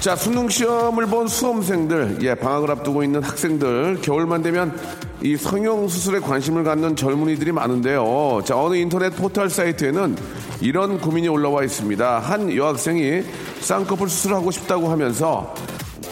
[0.00, 4.74] 자, 수능 시험을 본 수험생들, 예, 방학을 앞두고 있는 학생들, 겨울만 되면
[5.20, 8.40] 이 성형 수술에 관심을 갖는 젊은이들이 많은데요.
[8.46, 10.16] 자, 어느 인터넷 포털 사이트에는
[10.62, 12.18] 이런 고민이 올라와 있습니다.
[12.18, 13.22] 한 여학생이
[13.60, 15.54] 쌍꺼풀 수술하고 싶다고 하면서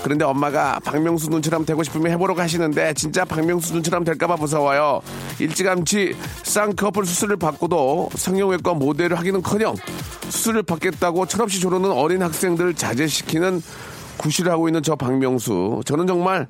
[0.02, 5.00] 그런데 엄마가 박명수 눈처럼 되고 싶으면 해보라고 하시는데 진짜 박명수 눈처럼 될까봐 무서워요.
[5.38, 9.74] 일찌감치 쌍꺼풀 수술을 받고도 성형외과 모델을 하기는커녕
[10.28, 13.62] 수술을 받겠다고 철없이 조르는 어린 학생들을 자제시키는
[14.19, 15.80] 구실을 하고 있는 저 박명수.
[15.84, 16.48] 저는 정말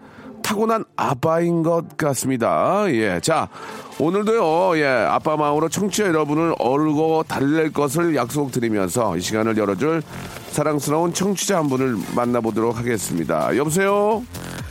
[0.48, 2.84] 타고난 아빠인 것 같습니다.
[2.88, 3.20] 예.
[3.20, 3.48] 자,
[4.00, 10.00] 오늘도요, 예, 아빠 마음으로 청취자 여러분을 얼고 달랠 것을 약속드리면서 이 시간을 열어줄
[10.46, 13.54] 사랑스러운 청취자 한 분을 만나보도록 하겠습니다.
[13.58, 14.22] 여보세요?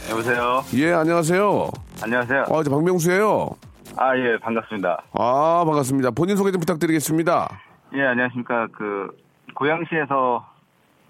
[0.09, 0.63] 여보세요.
[0.73, 1.69] 예, 안녕하세요.
[2.01, 2.45] 안녕하세요.
[2.49, 3.51] 어, 저 박명수예요
[3.97, 5.03] 아, 예, 반갑습니다.
[5.13, 6.09] 아, 반갑습니다.
[6.09, 7.49] 본인 소개 좀 부탁드리겠습니다.
[7.93, 8.67] 예, 안녕하십니까.
[8.75, 9.09] 그,
[9.53, 10.43] 고양시에서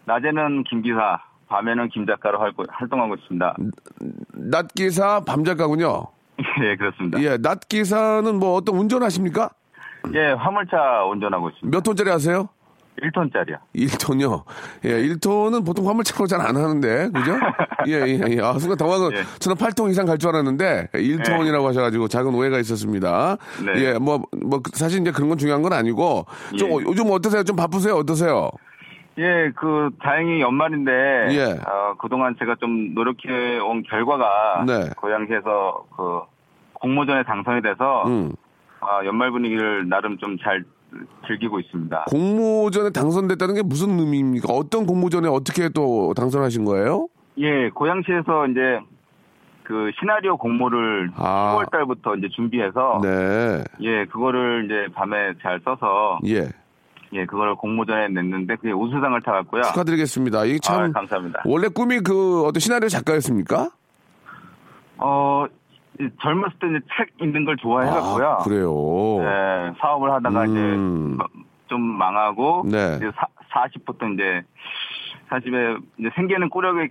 [0.03, 3.55] 낮에는 김기사, 밤에는 김 작가로 활- 활동하고 있습니다.
[4.33, 6.07] 낮 기사, 밤 작가군요.
[6.63, 7.19] 예, 그렇습니다.
[7.21, 9.49] 예, 낮 기사는 뭐 어떤 운전하십니까?
[10.13, 11.75] 예, 화물차 운전하고 있습니다.
[11.75, 12.49] 몇 톤짜리 하세요?
[13.01, 13.57] 1톤짜리요.
[13.75, 14.43] 1톤요.
[14.85, 17.33] 예, 1톤은 보통 화물차로 잘 안 하는데, 그죠?
[17.87, 18.41] 예, 예, 예.
[18.41, 19.23] 아, 순간 당황을, 예.
[19.39, 23.37] 저는 8톤 이상 갈 줄 알았는데, 1톤이라고 하셔가지고 작은 오해가 있었습니다.
[23.63, 23.81] 네.
[23.83, 26.25] 예, 뭐, 뭐, 사실 이제 그런 건 중요한 건 아니고,
[26.57, 26.73] 좀, 예.
[26.73, 27.43] 어, 요즘 어떠세요?
[27.43, 27.93] 좀 바쁘세요?
[27.97, 28.49] 어떠세요?
[29.17, 30.91] 예, 그, 다행히 연말인데,
[31.31, 31.43] 예.
[31.67, 34.89] 어, 그동안 제가 좀 노력해 온 결과가, 네.
[34.97, 36.21] 고양시에서 그,
[36.73, 38.31] 공모전에 당선이 돼서, 음.
[38.79, 40.63] 아, 연말 분위기를 나름 좀 잘
[41.27, 42.05] 즐기고 있습니다.
[42.09, 44.53] 공모전에 당선됐다는 게 무슨 의미입니까?
[44.53, 47.07] 어떤 공모전에 어떻게 또 당선하신 거예요?
[47.39, 48.79] 예, 고양시에서 이제
[49.63, 51.57] 그 시나리오 공모를 아.
[51.59, 53.63] 10월 달부터 이제 준비해서 네.
[53.81, 56.47] 예, 그거를 이제 밤에 잘 써서 예.
[57.13, 59.63] 예, 그거를 공모전에 냈는데 그게 우수상을 타갔고요.
[59.63, 60.45] 축하드리겠습니다.
[60.45, 60.81] 이게 참.
[60.81, 61.43] 아, 감사합니다.
[61.45, 63.69] 원래 꿈이 그 어떤 시나리오 작가였습니까?
[64.97, 65.45] 어,
[65.99, 68.27] 이 젊었을 때 이제 책 읽는 걸 좋아해갖고요.
[68.27, 69.19] 아, 그래요.
[69.21, 71.17] 예, 사업을 하다가 음.
[71.17, 71.23] 이제
[71.67, 72.97] 좀 망하고 네.
[72.97, 73.27] 이제 사,
[73.65, 74.43] 40부터 이제
[75.29, 76.87] 40에 이제 생계는 꾸려야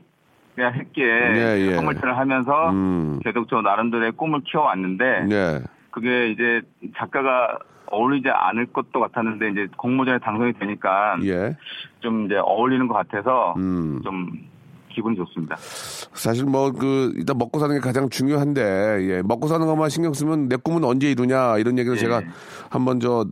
[0.59, 1.75] 했기에 예, 예.
[1.77, 3.21] 화물차를 하면서 음.
[3.23, 5.61] 계속 저 나름대로의 꿈을 키워왔는데 네.
[5.91, 6.63] 그게 이제
[6.97, 7.59] 작가가
[7.91, 11.57] 어울리지 않을 것도 같았는데 이제 공모전에 당선이 되니까 예.
[12.01, 14.01] 좀 이제 어울리는 것 같아서 음.
[14.03, 14.31] 좀
[14.91, 15.57] 기분이 좋습니다.
[15.59, 18.61] 사실 뭐 그 일단 먹고 사는 게 가장 중요한데
[19.11, 19.23] 예.
[19.23, 22.01] 먹고 사는 것만 신경 쓰면 내 꿈은 언제 이루냐 이런 얘기를 예.
[22.01, 22.23] 제가
[22.71, 23.25] 한번 저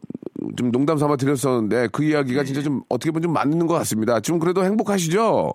[0.59, 2.44] 좀 농담 삼아 드렸었는데 그 이야기가 예.
[2.44, 4.20] 진짜 좀 어떻게 보면 좀 맞는 것 같습니다.
[4.20, 5.50] 지금 그래도 행복하시죠?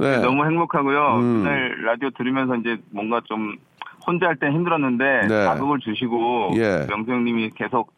[0.00, 0.20] 네.
[0.22, 0.98] 너무 행복하고요.
[1.20, 1.40] 음.
[1.42, 3.58] 오늘 라디오 들으면서 이제 뭔가 좀
[4.06, 5.44] 혼자 할 때 힘들었는데 네.
[5.44, 6.86] 자극을 주시고 예.
[6.88, 7.92] 명수 형님이 계속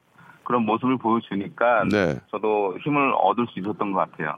[0.45, 2.19] 그런 모습을 보여주니까 네.
[2.31, 4.35] 저도 힘을 얻을 수 있었던 것 같아요.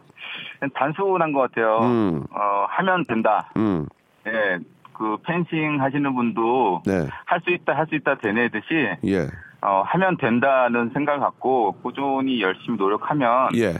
[0.74, 1.78] 단순한 것 같아요.
[1.82, 2.24] 음.
[2.30, 3.50] 어, 하면 된다.
[3.56, 3.86] 음.
[4.26, 4.58] 예,
[4.92, 7.06] 그 펜싱 하시는 분도 네.
[7.26, 9.28] 할수 있다, 할 수 있다 되뇌듯이 예.
[9.62, 13.74] 어, 하면 된다는 생각을 갖고 꾸준히 열심히 노력하면 예.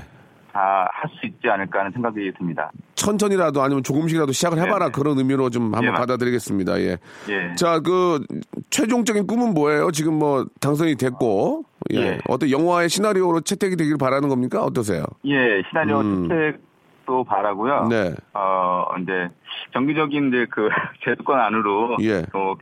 [0.53, 0.89] 다할
[1.21, 2.71] 수 있지 않을까 하는 생각이 듭니다.
[2.95, 4.91] 천천히라도 아니면 조금씩이라도 시작을 해봐라 네네.
[4.93, 6.81] 그런 의미로 좀 한번 예, 맞- 받아들이겠습니다.
[6.81, 6.97] 예.
[7.29, 7.55] 예.
[7.57, 8.25] 자, 그
[8.71, 9.91] 최종적인 꿈은 뭐예요?
[9.91, 11.99] 지금 뭐 당선이 됐고 예.
[11.99, 12.19] 예.
[12.29, 14.63] 어떤 영화의 시나리오로 채택이 되길 바라는 겁니까?
[14.63, 15.05] 어떠세요?
[15.25, 16.29] 예, 시나리오 음.
[16.29, 17.89] 채택도 바라고요.
[17.89, 18.15] 네.
[18.35, 19.29] 어, 이제
[19.73, 20.69] 정기적인 이제 그
[21.05, 22.25] 제도권 안으로 예.
[22.33, 22.57] 또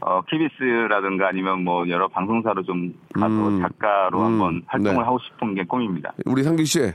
[0.00, 3.60] 어, KBS라든가 아니면 뭐 여러 방송사로 좀 가서 음.
[3.62, 4.24] 작가로 음.
[4.24, 5.04] 한번 활동을 네.
[5.04, 6.12] 하고 싶은 게 꿈입니다.
[6.26, 6.92] 우리 상기 씨,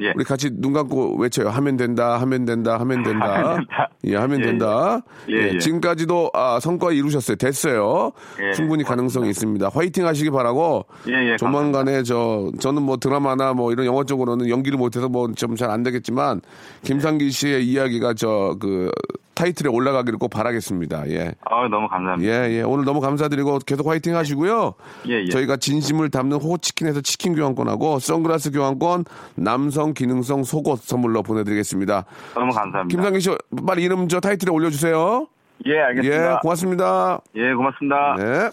[0.00, 0.12] 예.
[0.16, 1.48] 우리 같이 눈 감고 외쳐요.
[1.50, 3.26] 하면 된다, 하면 된다, 하면 된다.
[3.34, 3.86] 하면 된다.
[4.04, 5.00] 예, 하면 예, 된다.
[5.28, 5.34] 예.
[5.34, 5.58] 예, 예.
[5.58, 7.36] 지금까지도 아, 성과 이루셨어요.
[7.36, 8.12] 됐어요.
[8.42, 9.68] 예, 충분히 가능성이 있습니다.
[9.72, 10.86] 화이팅 하시기 바라고.
[11.08, 15.54] 예, 예, 조만간에 저 저는 뭐 드라마나 뭐 이런 영화 쪽으로는 연기를 못해서 뭐 좀
[15.56, 16.40] 잘 안 되겠지만
[16.84, 18.90] 김상기 씨의 이야기가 저그
[19.40, 21.08] 타이틀에 올라가기를 꼭 바라겠습니다.
[21.08, 21.32] 예.
[21.46, 22.30] 아, 너무 감사합니다.
[22.30, 22.62] 예, 예.
[22.62, 24.74] 오늘 너무 감사드리고 계속 화이팅 하시고요.
[25.08, 25.28] 예, 예.
[25.30, 29.06] 저희가 진심을 담는 호치킨에서 치킨 교환권하고 선글라스 교환권,
[29.36, 32.04] 남성 기능성 속옷 선물로 보내드리겠습니다.
[32.34, 32.94] 너무 감사합니다.
[32.94, 33.30] 김상기 씨,
[33.66, 35.26] 빨리 이름 저 타이틀에 올려주세요.
[35.66, 36.40] 예, 예, 알겠습니다.
[36.40, 37.20] 고맙습니다.
[37.36, 38.16] 예, 고맙습니다.
[38.18, 38.50] 네.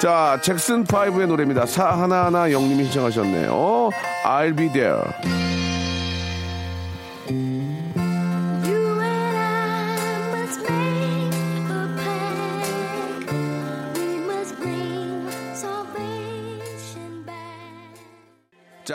[0.00, 1.66] 자, 잭슨 5의 노래입니다.
[1.66, 3.90] 사 하나하나 영님이 신청하셨네요.
[4.24, 5.02] I'll be there.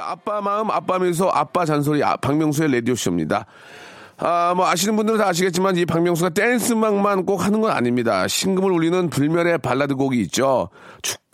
[0.08, 3.46] 아빠 마음, 아빠 미소, 아빠 잔소리, 아, 박명수의 라디오쇼입니다.
[4.20, 8.28] 아, 뭐, 아시는 분들은 다 아시겠지만, 이 박명수가 댄스막만 꼭 하는 건 아닙니다.
[8.28, 10.70] 신금을 울리는 불멸의 발라드 곡이 있죠.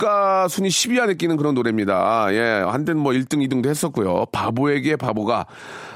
[0.04, 2.28] 주가 순위 10위 안에 끼는 그런 노래입니다.
[2.32, 4.26] 예, 한때는 뭐 1등, 2등도 했었고요.
[4.34, 5.46] 바보에게 바보가.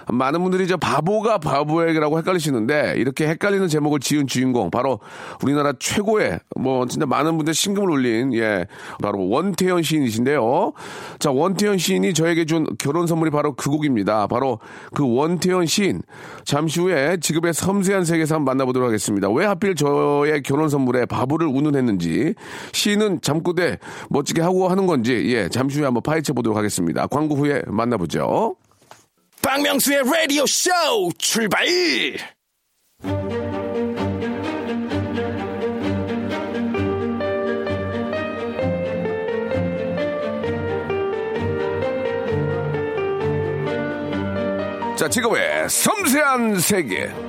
[0.09, 5.01] 많은 분들이 저 바보가 바보에게라고 헷갈리시는데, 이렇게 헷갈리는 제목을 지은 주인공, 바로
[5.43, 8.67] 우리나라 최고의, 뭐, 진짜 많은 분들 신금을 울린, 예,
[9.01, 10.71] 바로 원태현 시인이신데요.
[11.19, 14.27] 자, 원태현 시인이 저에게 준 결혼 선물이 바로 그 곡입니다.
[14.27, 14.59] 바로
[14.93, 16.01] 그 원태현 시인.
[16.45, 19.29] 잠시 후에 지급의 섬세한 세계에서 한번 만나보도록 하겠습니다.
[19.29, 22.33] 왜 하필 저의 결혼 선물에 바보를 운운했는지,
[22.71, 23.79] 시인은 잠꼬대
[24.09, 27.07] 멋지게 하고 하는 건지, 예, 잠시 후에 한번 파헤쳐 보도록 하겠습니다.
[27.07, 28.55] 광고 후에 만나보죠.
[29.41, 30.71] 박명수의 라디오 쇼
[31.17, 31.65] 출발!
[44.97, 47.26] 자, 지금의 섬세한 세계.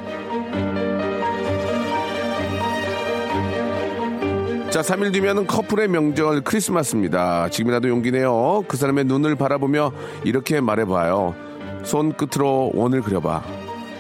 [4.70, 7.49] 자, 3일 뒤면은 커플의 명절 크리스마스입니다.
[7.49, 8.62] 지금이라도 용기 내요.
[8.69, 9.93] 그 사람의 눈을 바라보며
[10.25, 11.35] 이렇게 말해봐요.
[11.85, 13.43] 손끝으로 원을 그려봐.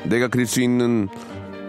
[0.04, 1.08] 내가 그릴 수 있는,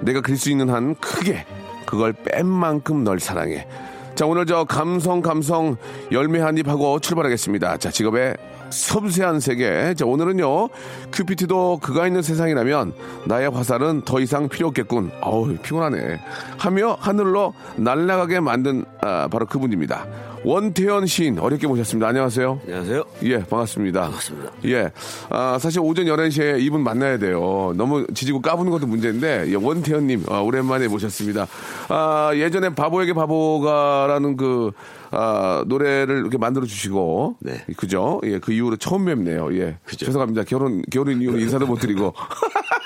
[0.01, 1.45] 내가 그릴 수 있는 한 크게
[1.85, 3.67] 그걸 뺀 만큼 널 사랑해.
[4.15, 5.77] 자, 오늘 저 감성, 감성
[6.11, 7.77] 열매 한입 하고 출발하겠습니다.
[7.77, 8.35] 자, 직업의
[8.69, 9.93] 섬세한 세계.
[9.93, 10.69] 자, 오늘은요,
[11.11, 12.93] 큐피트도 그가 있는 세상이라면
[13.25, 15.11] 나의 화살은 더 이상 필요 없겠군.
[15.21, 16.19] 어우, 피곤하네.
[16.57, 20.05] 하며 하늘로 날아가게 만든, 아, 바로 그분입니다.
[20.43, 22.07] 원태현 시인 어렵게 모셨습니다.
[22.07, 22.61] 안녕하세요.
[22.65, 23.03] 안녕하세요.
[23.23, 24.01] 예, 반갑습니다.
[24.01, 24.51] 반갑습니다.
[24.65, 24.91] 예.
[25.29, 27.73] 아, 사실 오전 11시에 이분 만나야 돼요.
[27.75, 31.47] 너무 지지고 까부는 것도 문제인데, 예, 원태현 님, 아, 오랜만에 모셨습니다.
[31.89, 34.71] 아, 예전에 바보에게 바보가라는 그,
[35.11, 37.37] 아, 노래를 이렇게 만들어 주시고.
[37.41, 37.65] 네.
[37.75, 38.21] 그죠?
[38.23, 39.53] 예, 그 이후로 처음 뵙네요.
[39.57, 39.77] 예.
[39.83, 40.05] 그죠.
[40.05, 40.43] 죄송합니다.
[40.43, 42.13] 결혼, 결혼 이후로 인사도 못 드리고.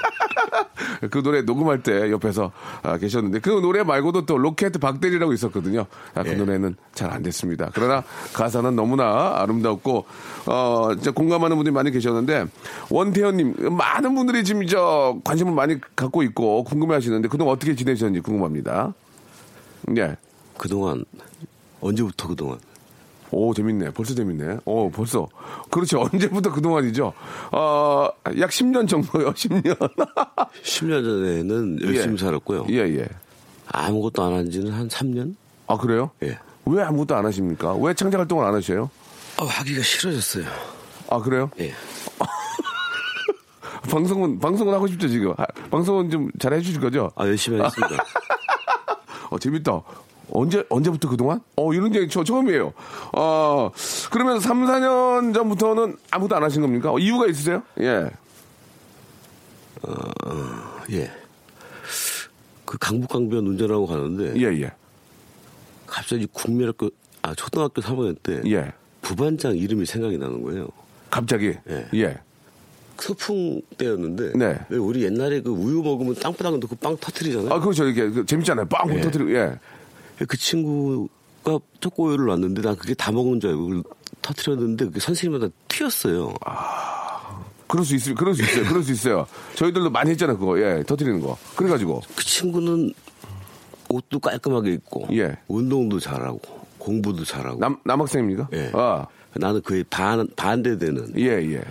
[1.10, 2.51] 그 노래 녹음할 때 옆에서
[2.81, 5.86] 아, 계셨는데 그 노래 말고도 또 로켓 박대리라고 있었거든요.
[6.16, 6.34] 아, 그 예.
[6.34, 7.69] 노래는 잘 안 됐습니다.
[7.75, 8.04] 그러나
[8.34, 10.06] 가사는 너무나 아름답고
[10.48, 12.48] 어 진짜 공감하는 분들이 많이 계셨는데
[12.90, 18.94] 원태현님 많은 분들이 지금 저 관심을 많이 갖고 있고 궁금해하시는데 그동안 어떻게 지내셨는지 궁금합니다.
[19.98, 20.16] 예.
[20.57, 21.06] 그동안
[21.81, 22.57] 언제부터 그동안
[23.33, 23.89] 오 재밌네.
[23.91, 24.59] 벌써 재밌네.
[24.65, 25.27] 오 벌써
[25.71, 26.01] 그렇죠.
[26.13, 27.13] 언제부터 그 동안이죠.
[27.51, 29.31] 어 약 10년 정도요.
[29.35, 29.77] 10년.
[30.63, 32.18] 10년 전에는 열심히 예.
[32.18, 32.68] 살았고요.
[32.69, 33.07] 예 예.
[33.68, 35.35] 아무것도 안 한 지는 한 3년?
[35.68, 36.12] 아 그래요?
[36.24, 36.38] 예.
[36.65, 37.74] 왜 아무것도 안 하십니까?
[37.75, 38.89] 왜 창작 활동을 안 하셔요?
[39.38, 40.45] 아, 하기가 싫어졌어요.
[41.09, 41.49] 아 그래요?
[41.59, 41.73] 예.
[43.90, 45.33] 방송은 방송은 하고 싶죠 지금.
[45.37, 47.11] 아, 방송은 좀 잘 해주실 거죠?
[47.16, 48.04] 아, 열심히 하겠습니다.
[49.30, 49.81] 어 재밌다.
[50.33, 51.42] 언제 언제부터 그동안?
[51.56, 52.73] 어 이런 게저 처음이에요.
[53.16, 53.71] 어
[54.11, 56.92] 그러면 3, 4년 전부터는 아무것도 안 하신 겁니까?
[56.92, 57.61] 어, 이유가 있으세요?
[57.80, 58.09] 예.
[60.92, 61.11] 예.
[62.66, 64.71] 그 강북강변 운전하고 가는데 예, 예.
[65.85, 66.90] 갑자기 국민학교
[67.21, 68.73] 아 초등학교 3학년 때 예.
[69.02, 70.68] 부반장 이름이 생각이 나는 거예요.
[71.11, 71.56] 갑자기.
[71.69, 71.87] 예.
[71.94, 72.18] 예.
[72.97, 74.59] 소풍 때였는데 네.
[74.69, 77.54] 왜 우리 옛날에 그 우유 먹으면 땅바닥 넣고 빵 터트리잖아요.
[77.54, 77.85] 아 그렇죠.
[77.85, 78.66] 이게 그 재밌잖아요.
[78.68, 79.02] 빵 예.
[79.02, 79.59] 터뜨리고 예.
[80.25, 83.83] 그 친구가 초코우유를 놨는데 난 그게 다 먹은 줄 알고
[84.21, 86.33] 터트렸는데 그게 선생님마다 튀었어요.
[87.68, 88.15] 그럴 수 있어요.
[88.15, 88.65] 그럴 수 있어요.
[88.65, 89.27] 그럴 수 있어요.
[89.56, 90.37] 저희들도 많이 했잖아요.
[90.37, 90.59] 그거.
[90.59, 90.83] 예.
[90.85, 91.37] 터뜨리는 거.
[91.56, 92.01] 그래가지고.
[92.15, 92.94] 그 친구는
[93.89, 95.37] 옷도 깔끔하게 입고 예.
[95.47, 96.39] 운동도 잘하고
[96.77, 98.49] 공부도 잘하고 남 남학생입니까?
[98.53, 98.71] 예.
[98.73, 99.06] 아.
[99.35, 101.63] 나는 그에 반 반대되는 예, 예.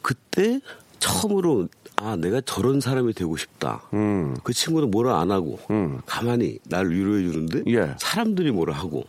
[0.00, 0.60] 그때
[0.98, 1.68] 처음으로
[2.04, 3.80] 아 내가 저런 사람이 되고 싶다.
[3.94, 4.36] 음.
[4.42, 6.00] 그 친구는 뭐라 안 하고 음.
[6.04, 7.94] 가만히 날 위로해 주는데 예.
[7.96, 9.04] 사람들이 뭐라 하고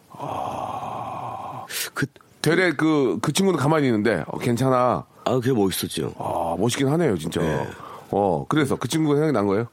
[1.96, 2.06] 그
[2.44, 5.06] 되레 그, 그 친구는 가만히 있는데, 어, 괜찮아.
[5.24, 6.14] 아, 그게 멋있었죠.
[6.18, 7.40] 아, 멋있긴 하네요, 진짜.
[7.42, 7.68] 네.
[8.12, 9.68] 어, 그래서 그 친구가 생각이 난 거예요?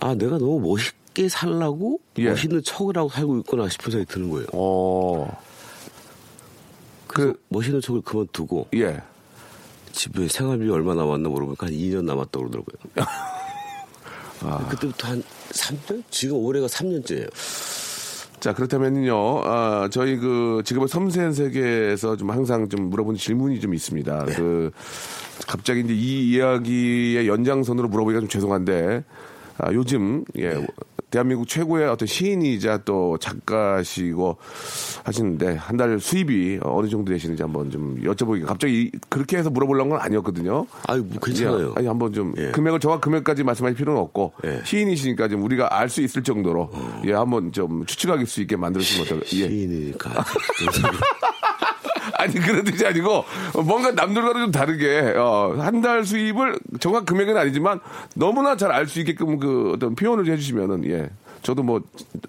[0.00, 2.28] 아, 내가 너무 멋있게 살라고 예.
[2.28, 4.46] 멋있는 척을 하고 살고 있구나 싶은 생각이 드는 거예요.
[4.52, 5.36] 어,
[7.06, 9.00] 그- 멋있는 척을 그만두고 예.
[9.96, 12.76] 집에 생활비 얼마 남았나 물어보니까 한 2년 남았다고 그러더라고요.
[14.42, 14.68] 아.
[14.68, 16.02] 그때부터 한 3년?
[16.10, 17.28] 지금 올해가 3년째예요.
[18.38, 24.26] 자, 그렇다면요, 아, 저희 그, 지금의 섬세한 세계에서 좀 항상 좀 물어보는 질문이 좀 있습니다.
[24.26, 24.34] 네.
[24.34, 24.70] 그,
[25.46, 29.02] 갑자기 이제 이 이야기의 연장선으로 물어보기가 좀 죄송한데,
[29.56, 30.66] 아, 요즘, 예, 네.
[31.10, 34.36] 대한민국 최고의 어떤 시인이자 또 작가시고
[35.04, 39.90] 하시는데, 한 달 수입이 어느 정도 되시는지 한번 좀 여쭤보기, 갑자기 이- 그렇게 해서 물어보려는
[39.90, 40.66] 건 아니었거든요.
[40.88, 41.68] 아유, 뭐 괜찮아요.
[41.68, 42.50] 예, 아니, 한번 좀, 예.
[42.50, 44.62] 금액을 정확 금액까지 말씀하실 필요는 없고, 예.
[44.64, 46.70] 시인이시니까 좀 우리가 알 수 있을 정도로,
[47.04, 49.26] 예, 한번 좀 추측할 수 있게 만들어주시면 어떨까요?
[49.32, 49.48] 예.
[49.48, 50.24] 시인이니까.
[52.18, 53.24] 아니, 그런 뜻이 아니고,
[53.64, 57.80] 뭔가 남들과는 좀 다르게, 어, 한 달 수입을 정확 금액은 아니지만,
[58.14, 61.10] 너무나 잘 알 수 있게끔 그 어떤 표현을 해주시면은, 예.
[61.42, 61.80] 저도 뭐,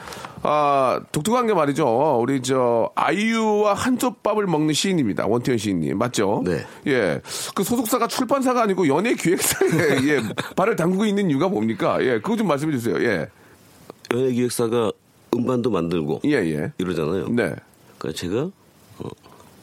[0.42, 2.18] 아, 독특한 게 말이죠.
[2.20, 5.26] 우리 저, 아이유와 한솥밥을 먹는 시인입니다.
[5.26, 5.98] 원태현 시인님.
[5.98, 6.42] 맞죠?
[6.46, 6.64] 네.
[6.86, 7.20] 예.
[7.54, 9.68] 그 소속사가 출판사가 아니고 연예 기획사에,
[10.08, 10.20] 예,
[10.56, 11.98] 발을 담그고 있는 이유가 뭡니까?
[12.02, 12.96] 예, 그거 좀 말씀해 주세요.
[13.02, 13.28] 예.
[14.12, 14.92] 연예기획사가
[15.34, 16.72] 음반도 만들고 예, 예.
[16.78, 17.28] 이러잖아요.
[17.28, 17.54] 네.
[17.98, 18.42] 그러니까 제가
[18.98, 19.08] 어,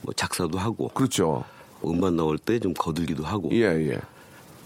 [0.01, 1.43] 뭐 작사도 하고 그렇죠.
[1.85, 3.99] 음반 나올 때 좀 거들기도 하고 예, 예.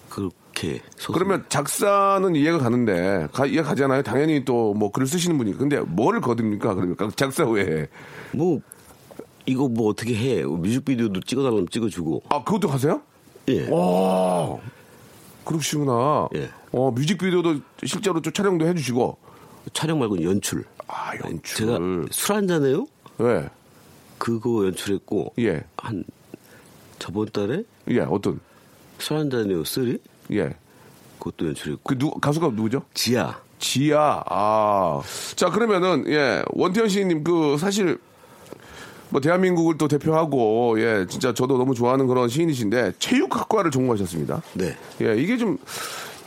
[0.09, 4.03] 그렇게 소송- 그러면 작사는 이해가 가는데 가, 이해 가잖아요.
[4.03, 6.73] 당연히 또 뭐 글을 쓰시는 분이 근데 뭐를 거듭니까?
[6.73, 7.87] 그러니까 작사 외에
[8.33, 8.59] 뭐
[9.45, 13.01] 이거 뭐 어떻게 해 뮤직비디오도 찍어달라면 찍어주고 아 그것도 하세요?
[13.47, 14.57] 예 와
[15.43, 16.27] 그러시구나.
[16.35, 16.49] 예.
[16.71, 19.17] 어 뮤직비디오도 실제로 좀 촬영도 해주시고
[19.73, 21.57] 촬영 말고 연출 아 연출.
[21.67, 21.79] 제가
[22.11, 22.87] 술 한 잔해요
[23.21, 23.49] 예.
[24.17, 25.63] 그거 연출했고 예.
[25.77, 26.03] 한
[26.99, 28.39] 저번 달에 예 어떤
[28.99, 29.97] 술 한 잔해요 three
[30.31, 30.55] 예.
[31.19, 32.83] 그것도 연출했고 그 누 가수가 누구죠?
[32.93, 34.21] 지아 지아.
[34.29, 35.01] 아.
[35.35, 37.97] 자, 그러면은, 예, 원태현 시인님, 그, 사실,
[39.09, 44.41] 뭐, 대한민국을 또 대표하고, 예, 진짜 저도 너무 좋아하는 그런 시인이신데, 체육학과를 전공하셨습니다.
[44.55, 45.57] 네 예, 이게 좀,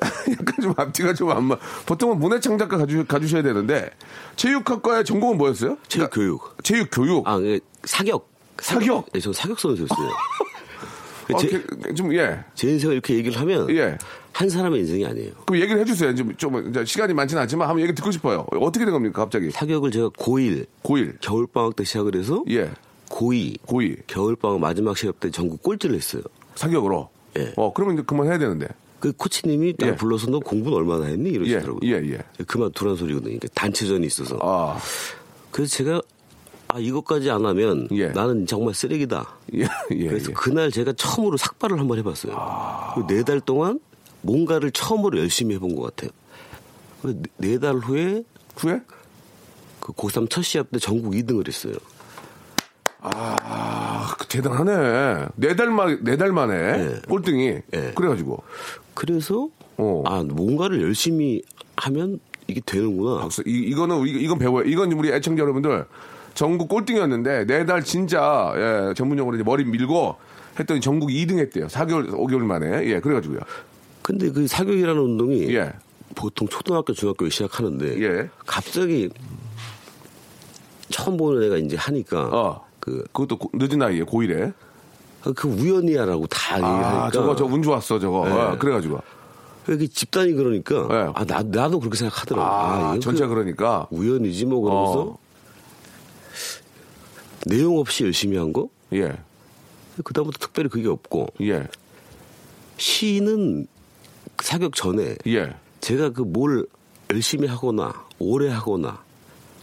[0.31, 3.91] 약간 좀 앞뒤가 좀 안 맞, 보통은 문해창작가 가주, 가주셔야 되는데,
[4.37, 5.77] 체육학과의 전공은 뭐였어요?
[5.89, 7.29] 체육 그러니까 교육 체육교육.
[7.29, 8.29] 아 예, 사격
[8.61, 9.11] 사격?
[9.13, 9.99] 네, 저 사격 선수였어요
[11.35, 12.43] 어, 제, 그, 좀, 예.
[12.55, 13.99] 제 인생을 이렇게 얘기를 하면 예.
[14.33, 16.15] 한 사람의 인생이 아니에요 그럼 얘기를 해주세요.
[16.15, 18.47] 좀, 좀, 시간이 많지는 않지만, 한번 얘기 듣고 싶어요.
[18.53, 19.51] 어떻게 된 겁니까, 갑자기?
[19.51, 21.21] 사격을 제가 고1 고1.
[21.21, 22.71] 겨울방학 때 시작을 해서 예.
[23.11, 24.03] 고2 고2.
[24.07, 26.23] 겨울방학 마지막 시합 때 전국 꼴찌를 했어요.
[26.55, 27.11] 사격으로.
[27.39, 27.53] 예.
[27.57, 28.69] 어, 그러면 이제 그만해야 되는데.
[29.01, 29.97] 그 코치님이 딱 예.
[29.97, 31.31] 불러서 너 공부는 얼마나 했니?
[31.31, 31.81] 이러시더라고요.
[31.85, 32.45] 예, 예, 예.
[32.47, 33.39] 그만 두란 소리거든요.
[33.39, 34.39] 그러니까 단체전이 있어서.
[34.41, 34.79] 아,
[35.51, 36.03] 그래서 제가
[36.69, 38.09] 아 이것까지 안 하면 예.
[38.09, 39.37] 나는 정말 쓰레기다.
[39.55, 40.09] 예, 예.
[40.09, 40.35] 그래서 예.
[40.35, 43.05] 그날 제가 처음으로 삭발을 한번 해봤어요.
[43.09, 43.81] 네달 동안
[44.23, 46.11] 뭔가를 처음으로 열심히 해본 것 같아요.
[47.37, 48.25] 네달 후에
[48.57, 48.81] 후에?
[49.81, 51.75] 그 고3 첫 시합 때 전국 2등을 했어요.
[53.01, 53.68] 아, 그
[54.29, 55.27] 대단하네.
[55.37, 56.55] 네 달 만, 네 달 만에
[56.85, 57.01] 네.
[57.09, 57.51] 꼴등이.
[57.71, 57.93] 네.
[57.95, 58.43] 그래가지고.
[58.95, 60.03] 그래서 어.
[60.07, 61.43] 아 뭔가를 열심히
[61.77, 63.21] 하면 이게 되는구나.
[63.21, 63.43] 박수.
[63.47, 64.65] 이, 이거는, 이- 이건 배워요.
[64.67, 65.85] 이건 우리 애청자 여러분들
[66.35, 70.17] 전국 꼴등이었는데 네 달 진짜, 예, 전문용어로 이제 머리 밀고
[70.59, 71.67] 했더니 전국 2등 했대요.
[71.67, 72.87] 4개월, 5개월 만에.
[72.87, 73.41] 예, 그래가지고요.
[74.03, 75.73] 근데 그 사격이라는 운동이 예.
[76.15, 78.29] 보통 초등학교, 중학교에 시작하는데 예.
[78.47, 79.11] 갑자기
[80.91, 82.68] 처음 보는 애가 이제 하니까 어.
[82.89, 84.53] 그, 그것도 고- 늦은 나이에 고1에.
[85.37, 88.27] 그 우연이야라고 다 얘기하니까 아, 저거, 저 운 좋았어, 저거.
[88.27, 88.33] 네.
[88.33, 88.99] 어, 그래가지고.
[89.67, 91.13] 이렇게 집단이 그러니까 네.
[91.15, 92.49] 아, 나, 나도 그렇게 생각하더라고.
[92.49, 93.87] 아, 이건 전체 그 그러니까.
[93.91, 95.19] 우연이지 뭐 그러면서 어.
[97.47, 98.69] 내용 없이 열심히 한 거?
[98.95, 99.13] 예,
[100.03, 101.67] 그다음부터 특별히 그게 없고 예,
[102.79, 103.67] 시는
[104.43, 105.55] 사격 전에 예.
[105.81, 106.67] 제가 그 뭘
[107.13, 109.03] 열심히 하거나 오래 하거나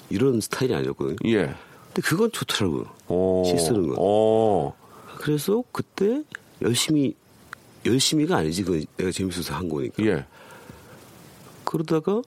[0.09, 1.17] 이런 스타일이 아니었거든요.
[1.25, 1.45] 예.
[1.93, 2.85] 근데 그건 좋더라고요.
[3.07, 3.43] 오.
[3.45, 3.97] 시 쓰는 건.
[3.97, 4.73] 오.
[5.17, 6.23] 그래서 그때
[6.61, 7.15] 열심히
[7.85, 10.03] 열심히가 아니지 그 내가 재밌어서 한 거니까.
[10.05, 10.25] 예,
[11.63, 12.21] 그러다가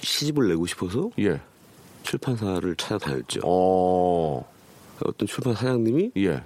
[0.00, 1.40] 시집을 내고 싶어서 예.
[2.02, 3.40] 출판사를 찾아다녔죠.
[3.46, 4.44] 오.
[5.04, 6.42] 어떤 출판 사장님이 예.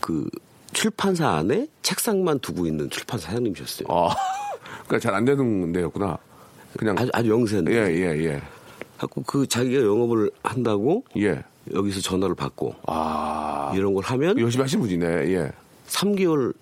[0.00, 0.28] 그
[0.72, 3.88] 출판사 안에 책상만 두고 있는 출판사 사장님이셨어요.
[3.90, 4.14] 아,
[4.86, 6.16] 그러니까 잘 안 되는 데였구나.
[6.78, 6.96] 그냥.
[6.98, 7.72] 아주, 아주 영세인데.
[7.72, 8.42] 예, 예, 예.
[8.98, 11.42] 갖고 그 자기가 영업을 한다고 예.
[11.72, 13.72] 여기서 전화를 받고 아.
[13.74, 15.52] 이런 걸 하면 열심히 하신 분이네, 예.
[15.88, 16.54] 3개월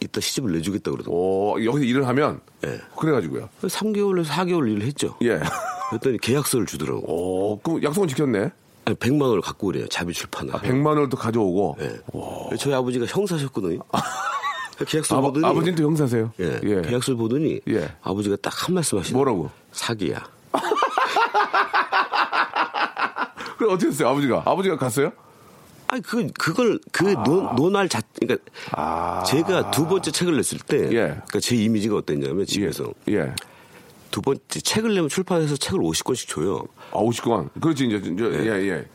[0.00, 1.16] 있다 시집을 내주겠다 그러더라고요.
[1.16, 2.40] 오, 여기서 일을 하면.
[2.64, 2.80] 예.
[2.98, 3.48] 그래가지고요.
[3.62, 5.16] 3개월에서 4개월 일을 했죠.
[5.22, 5.40] 예.
[5.90, 7.00] 그랬더니 계약서를 주더라고.
[7.06, 8.50] 오, 그럼 약속은 지켰네.
[8.84, 9.86] 아니, 100만 원을 갖고 그래요.
[9.88, 10.54] 자비 출판을.
[10.56, 11.76] 아, 100만 원을 또 가져오고.
[11.80, 12.56] 예.
[12.56, 13.78] 저희 아버지가 형사셨거든요.
[14.88, 16.32] 계약서 아버, 보더니 아버지는 또 형사세요?
[16.40, 16.58] 예.
[16.64, 16.82] 예.
[16.82, 17.88] 계약서를 보더니 예.
[18.02, 19.34] 아버지가 딱 한 말씀 하시더라고요.
[19.34, 19.50] 뭐라고?
[19.72, 20.24] 사기야.
[23.62, 24.42] 그래, 어떻게 했어요, 아버지가?
[24.44, 25.12] 아버지가 갔어요?
[25.86, 29.22] 아니 그 그걸 그 논, 논할 자 그러니까 아.
[29.24, 30.88] 제가 두 번째 책을 냈을 때 예.
[30.88, 33.34] 그러니까 제 이미지가 어땠냐면 집에서 예.
[34.10, 36.64] 두 번째 책을 내면 출판해서 책을 50권씩 줘요.
[36.92, 37.60] 아, 50권.
[37.60, 38.86] 그렇지, 이제, 이제 예, 예.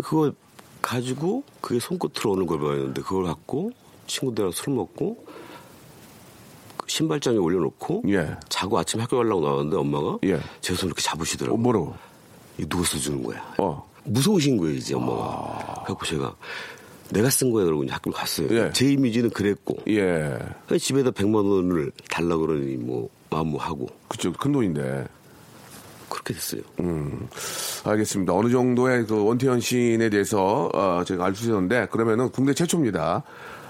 [0.00, 0.32] 그걸
[0.80, 3.70] 가지고 그게 손끝으로 오는 걸 봐야하는데 그걸 갖고
[4.06, 5.26] 친구들이랑 술 먹고
[6.78, 8.36] 그 신발장에 올려놓고 예.
[8.48, 10.40] 자고 아침 학교 가려고 나왔는데 엄마가 예.
[10.62, 11.56] 제 손을 이렇게 잡으시더라고.
[11.56, 11.94] 어, 뭐라고?
[12.68, 13.54] 누가 써주는 거야.
[13.58, 13.86] 어.
[14.06, 15.82] 무서우신 거예요 이제 엄마가.
[15.84, 16.34] 그래갖고 제가
[17.10, 18.48] 내가 쓴 거야 그러고 이제 학교를 갔어요.
[18.50, 18.70] 예.
[18.72, 20.38] 제 이미지는 그랬고 예.
[20.78, 25.06] 집에다 100만 원을 달라 그러니 뭐 마음하고 그쵸, 큰 돈인데.
[26.08, 26.62] 그렇게 됐어요.
[26.80, 27.28] 음,
[27.84, 28.32] 알겠습니다.
[28.32, 33.24] 어느 정도의 그 원태현 시인에 대해서 어, 제가 알수 있었는데 그러면은 국내 최초입니다.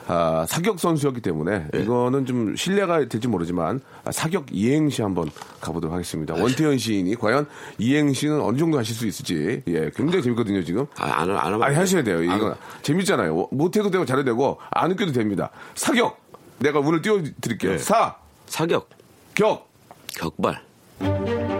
[0.08, 6.34] 아, 사격 선수였기 때문에 이거는 좀 신뢰가 될지 모르지만 아, 사격 이행시 한번 가보도록 하겠습니다.
[6.34, 7.46] 원태현 시인이 과연
[7.78, 10.86] 이행시는 어느 정도 하실 수 있을지 예, 굉장히 재밌거든요 지금.
[10.96, 12.22] 아, 안, 안 하면 아니 안 하셔야 돼요.
[12.22, 13.48] 이거 아, 재밌잖아요.
[13.50, 15.50] 못해도 되고 잘해도 되고 안 웃겨도 됩니다.
[15.74, 16.18] 사격
[16.58, 17.72] 내가 운을 띄워드릴게요.
[17.72, 17.78] 네.
[17.78, 18.16] 사,
[18.46, 18.88] 사격,
[19.34, 19.68] 격,
[20.16, 21.55] 격발.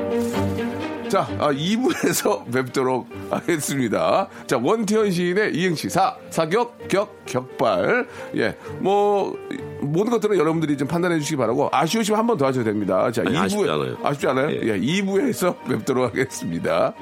[1.17, 4.29] 자, 아, 2부에서 뵙도록 하겠습니다.
[4.47, 8.07] 자, 원태현 시인의 이행시 사, 사격, 격, 격발.
[8.37, 9.35] 예, 뭐,
[9.81, 13.11] 모든 것들은 여러분들이 좀 판단해 주시기 바라고, 아쉬우시면 한 번 더 하셔도 됩니다.
[13.13, 13.45] 자, 아니, 2부에.
[13.45, 13.97] 아쉽지 않아요.
[14.03, 14.51] 아쉽지 않아요?
[14.51, 14.61] 예.
[14.75, 16.93] 예, 2부에서 뵙도록 하겠습니다.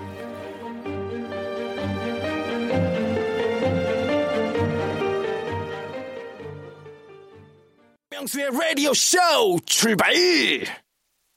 [8.10, 9.18] 명수의 라디오 쇼
[9.66, 10.12] 출발!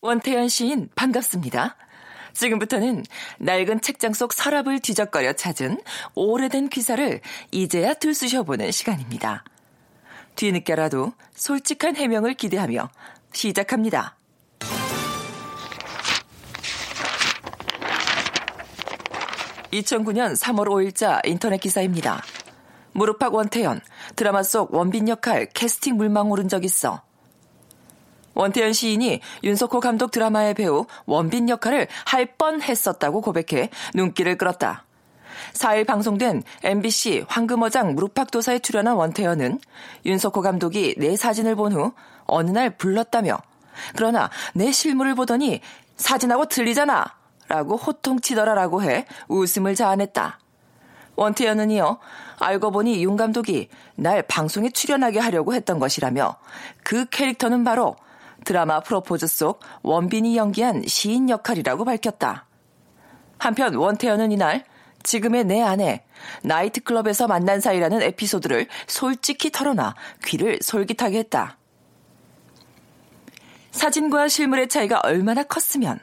[0.02, 1.76] 원태현 시인 반갑습니다.
[2.38, 3.04] 지금부터는
[3.40, 5.82] 낡은 책장 속 서랍을 뒤적거려 찾은
[6.14, 7.20] 오래된 기사를
[7.52, 9.44] 이제야 들쑤셔보는 시간입니다.
[10.36, 12.90] 뒤늦게라도 솔직한 해명을 기대하며
[13.34, 14.16] 시작합니다.
[19.72, 22.24] (2009년 3월 5일자) 인터넷 기사입니다.
[22.94, 23.82] 무릎팍 원태현
[24.16, 27.07] 드라마 속 원빈 역할 캐스팅 물망 오른 적 있어
[28.38, 34.86] 원태현 시인이 윤석호 감독 드라마의 배우 원빈 역할을 할 뻔했었다고 고백해 눈길을 끌었다.
[35.54, 39.60] 4일 방송된 MBC 황금어장 무릎팍도사에 출연한 원태현은
[40.06, 41.94] 윤석호 감독이 내 사진을 본 후
[42.26, 43.40] 어느 날 불렀다며
[43.96, 45.62] 그러나 내 실물을 보더니
[45.96, 47.06] 사진하고 틀리잖아
[47.48, 50.40] 라고 호통치더라라고 해 웃음을 자아냈다.
[51.16, 51.98] 원태현은 이어
[52.38, 56.38] 알고 보니 윤 감독이 날 방송에 출연하게 하려고 했던 것이라며
[56.84, 57.96] 그 캐릭터는 바로
[58.46, 62.46] 드라마 프로포즈 속 원빈이 연기한 시인 역할이라고 밝혔다.
[63.38, 64.64] 한편 원태현은 이날
[65.04, 66.04] 지금의 내 아내
[66.44, 69.96] 나이트클럽에서 만난 사이라는 에피소드를 솔직히 털어놔
[70.26, 71.58] 귀를 솔깃하게 했다.
[73.72, 76.00] 사진과 실물의 차이가 얼마나 컸으면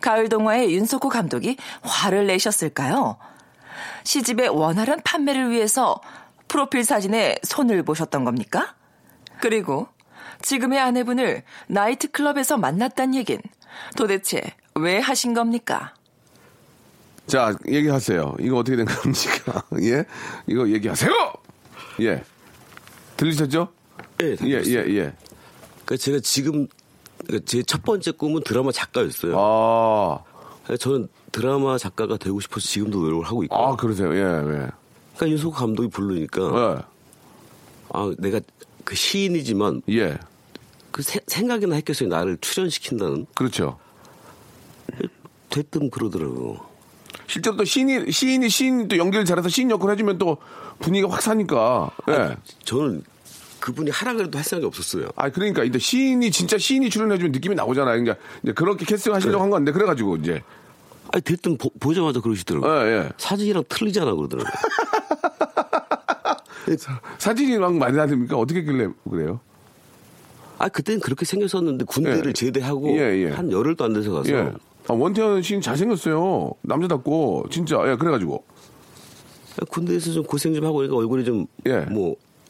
[0.00, 3.16] 가을 동화의 윤석호 감독이 화를 내셨을까요?
[4.04, 6.00] 시집의 원활한 판매를 위해서
[6.48, 8.74] 프로필 사진에 손을 보셨던 겁니까?
[9.40, 9.88] 그리고
[10.42, 13.40] 지금의 아내분을 나이트클럽에서 만났단 얘긴
[13.96, 14.40] 도대체
[14.74, 15.94] 왜 하신 겁니까?
[17.26, 18.36] 자, 얘기하세요.
[18.40, 19.62] 이거 어떻게 된 겁니까?
[19.82, 20.04] 예?
[20.46, 21.12] 이거 얘기하세요!
[22.00, 22.22] 예.
[23.16, 23.68] 들리셨죠?
[24.22, 25.12] 예, 예, 예, 예.
[25.84, 26.66] 그러니까 제가 지금
[27.46, 29.34] 제 첫 번째 꿈은 드라마 작가였어요.
[29.38, 30.18] 아,
[30.78, 33.54] 저는 드라마 작가가 되고 싶어서 지금도 노력을 하고 있고.
[33.54, 34.12] 아, 그러세요.
[34.14, 34.68] 예, 예.
[35.16, 36.42] 그러니까 윤석 감독이 부르니까
[36.78, 36.82] 예.
[37.90, 38.40] 아 내가
[38.84, 40.18] 그 시인이지만 예.
[40.92, 43.78] 그 세- 생각이나 했겠어요 나를 출연시킨다는 그렇죠.
[45.48, 46.58] 대뜸 그러더라고.
[47.26, 50.38] 실제로 또 시인이, 시인이 시인 또 연기를 잘해서 시인 역할 해주면 또
[50.80, 51.90] 분위기가 확 사니까.
[52.08, 52.36] 예.
[52.64, 53.02] 저는
[53.60, 55.08] 그분이 하라 그래도 할 생각이 없었어요.
[55.14, 58.02] 아, 그러니까, 이제 시인이, 진짜 시인이 출연해주면 느낌이 나오잖아요.
[58.02, 60.42] 그러니까, 이제 그렇게 캐스팅 하시려고 한 건데, 그래가지고, 이제.
[61.12, 62.86] 아니 대뜸 보, 자마자 그러시더라고요.
[62.86, 63.08] 예, 예.
[63.18, 64.52] 사진이랑 틀리잖아 그러더라고요.
[67.18, 68.36] 사진이 막 많이 다닙니까?
[68.36, 69.40] 어떻게 했길래 그래요?
[70.62, 72.32] 아 그때는 그렇게 생겼었는데 군대를 예.
[72.32, 73.30] 제대하고 예, 예.
[73.30, 74.52] 한 열흘도 안 돼서 가서 예.
[74.88, 76.52] 아, 원태현 시인 잘생겼어요.
[76.62, 77.76] 남자답고, 진짜.
[77.88, 78.44] 예, 그래가지고.
[79.68, 81.86] 군대에서 좀 고생 좀 하고 그러니까 얼굴이 좀뭐 예.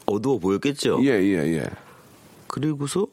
[0.05, 0.99] 어두워 보였겠죠.
[1.03, 1.65] 예, 예, 예.
[2.47, 3.07] 그리고서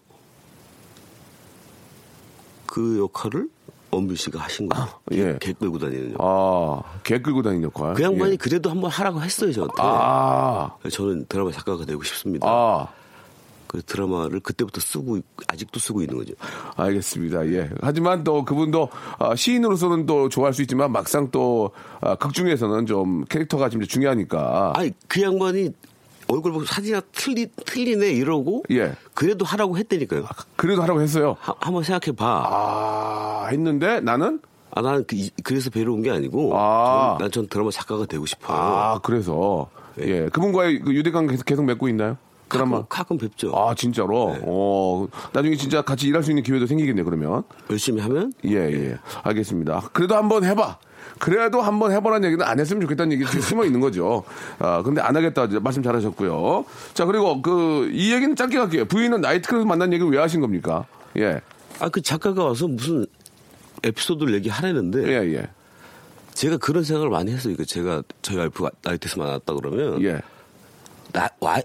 [2.66, 3.48] 그 역할을
[3.90, 4.86] 엄빈 씨가 하신 거예요.
[5.12, 5.38] 예.
[5.40, 6.26] 개 끌고 다니는 역할.
[6.26, 7.94] 아, 개 끌고 다니는 역할.
[7.94, 8.36] 그 양반이 예.
[8.36, 9.74] 그래도 한번 하라고 했어요 저한테.
[9.78, 12.46] 아, 저는 드라마 작가가 되고 싶습니다.
[12.46, 12.99] 아.
[13.70, 16.34] 그 드라마를 그때부터 쓰고 있- 아직도 쓰고 있는 거죠.
[16.74, 17.46] 알겠습니다.
[17.52, 17.70] 예.
[17.80, 18.88] 하지만 또 그분도
[19.20, 24.72] 아, 시인으로서는 또 좋아할 수 있지만 막상 또 아, 극중에서는 좀 캐릭터가 좀 중요하니까.
[24.74, 25.70] 아니 그 양반이
[26.26, 28.92] 얼굴 보고 사진이 틀리 틀리네 이러고 예.
[29.14, 30.24] 그래도 하라고 했다니까요.
[30.56, 31.36] 그래도 하라고 했어요.
[31.38, 32.42] 하- 한번 생각해 봐.
[32.50, 34.40] 아, 했는데 나는
[34.72, 37.18] 아, 나는 그, 이- 그래서 배로 온 게 아니고 아.
[37.20, 38.56] 난전 드라마 작가가 되고 싶어요.
[38.58, 40.28] 아, 그래서 예.
[40.28, 42.16] 그분과의 그 유대관 계속, 계속 맺고 있나요?
[42.50, 42.76] 드라마.
[42.82, 43.52] 가끔, 가끔 뵙죠.
[43.56, 44.34] 아, 진짜로?
[44.34, 44.42] 네.
[44.44, 47.44] 어, 나중에 진짜 같이 일할 수 있는 기회도 생기겠네, 그러면.
[47.70, 48.98] 열심히 하면 예, 예.
[49.22, 49.90] 알겠습니다.
[49.92, 50.78] 그래도 한번 해봐.
[51.18, 54.24] 그래도 한번 해보라는 얘기는 안 했으면 좋겠다는 얘기 지금 숨어 있는 거죠.
[54.58, 55.46] 아, 근데 안 하겠다.
[55.60, 56.64] 말씀 잘 하셨고요.
[56.94, 58.84] 자, 그리고 그, 이 얘기는 짧게 갈게요.
[58.86, 60.86] 부인은 나이트클럽에서 만난 얘기를 왜 하신 겁니까?
[61.16, 61.40] 예.
[61.78, 63.06] 아 그 작가가 와서 무슨
[63.82, 65.48] 에피소드를 얘기하라는데 예, 예.
[66.34, 67.54] 제가 그런 생각을 많이 했어요.
[67.56, 70.20] 그 제가 저희 와이프가 나이트에서 만났다 그러면 예.
[71.12, 71.58] 나, 와,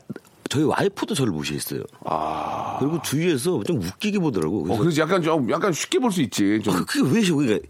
[0.49, 1.81] 저희 와이프도 저를 무시했어요.
[2.05, 2.77] 아.
[2.79, 4.59] 그리고 주위에서 좀 웃기게 보더라고.
[4.61, 6.59] 어, 그래서 그래서 약간 좀, 약간 쉽게 볼 수 있지.
[6.63, 6.73] 좀.
[6.75, 7.39] 아, 그게 왜 쉬워?
[7.39, 7.67] 그러니까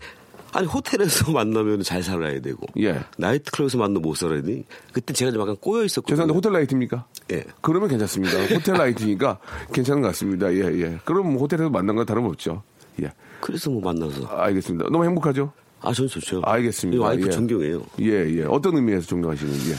[0.52, 3.02] 아니 호텔에서 만나면 잘 살아야 되고 예.
[3.18, 6.16] 나이트클럽에서 만나면 못 살아야 되니 그때 제가 좀 약간 꼬여 있었거든요.
[6.16, 7.06] 죄송한데 호텔 라이트입니까?
[7.34, 7.44] 예.
[7.62, 8.38] 그러면 괜찮습니다.
[8.56, 9.38] 호텔 라이트니까
[9.74, 10.54] 괜찮은 것 같습니다.
[10.54, 10.98] 예, 예.
[11.04, 12.64] 그럼 뭐 호텔에서 만난 건 다름없죠.
[13.02, 13.12] 예.
[13.42, 14.90] 그래서 뭐 만나서 알겠습니다.
[14.92, 15.52] 너무 행복하죠?
[15.82, 16.42] 아전 좋죠.
[16.46, 16.98] 알겠습니다.
[16.98, 17.32] 이 와이프 예.
[17.32, 17.82] 존경해요.
[18.02, 18.44] 예, 예.
[18.44, 19.76] 어떤 의미에서 존경하시는지.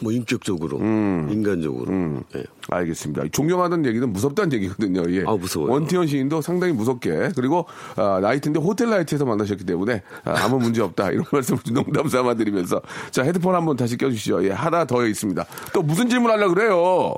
[0.00, 0.04] 예.
[0.04, 1.28] 뭐 인격적으로, 음.
[1.30, 2.22] 인간적으로.
[2.36, 2.44] 예.
[2.68, 3.24] 알겠습니다.
[3.32, 5.02] 존경하다는 얘기는 무섭다는 얘기거든요.
[5.10, 5.24] 예.
[5.26, 5.72] 아, 무서워요.
[5.72, 11.10] 원티원 시인도 상당히 무섭게 그리고 아, 라이트인데 호텔 라이트에서 만나셨기 때문에 아, 아무 문제 없다
[11.12, 12.80] 이런 말씀을 좀 농담 삼아 드리면서
[13.10, 14.44] 자 헤드폰 한번 다시 껴주시죠.
[14.44, 15.44] 예, 하나 더 있습니다.
[15.72, 17.14] 또 무슨 질문 하려 그래요?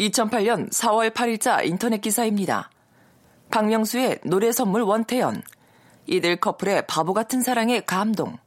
[0.00, 2.70] 2008년 4월 8일자 인터넷 기사입니다.
[3.50, 5.42] 박명수의 노래 선물 원태연.
[6.06, 8.38] 이들 커플의 바보 같은 사랑에 감동.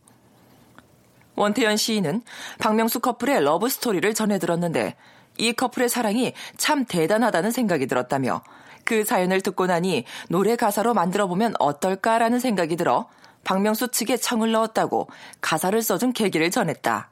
[1.36, 2.21] 원태연 시인은
[2.60, 4.95] 박명수 커플의 러브 스토리를 전해 들었는데
[5.38, 8.41] 이 커플의 사랑이 참 대단하다는 생각이 들었다며
[8.84, 13.08] 그 사연을 듣고 나니 노래 가사로 만들어 보면 어떨까라는 생각이 들어
[13.43, 15.08] 박명수 측에 청을 넣었다고
[15.41, 17.10] 가사를 써준 계기를 전했다.